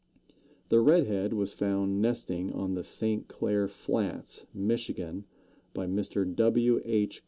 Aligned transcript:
The 0.69 0.79
Red 0.81 1.05
head 1.05 1.31
was 1.33 1.53
found 1.53 2.01
nesting 2.01 2.51
on 2.53 2.73
the 2.73 2.83
St. 2.83 3.27
Clair 3.27 3.67
Flats, 3.67 4.47
Michigan, 4.51 5.25
by 5.75 5.85
Mr. 5.85 6.25
W. 6.35 6.81
H. 6.83 7.19